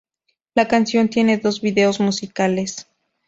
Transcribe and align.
La 0.55 0.67
canción 0.67 1.09
tiene 1.09 1.37
dos 1.37 1.61
videos 1.61 1.99
musicales. 1.99 2.87